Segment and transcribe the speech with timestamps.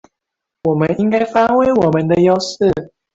[0.63, 2.89] 我們應該發揮我們的優勢